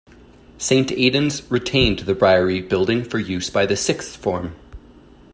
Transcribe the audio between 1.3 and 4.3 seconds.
retained the Briery building for use by the sixth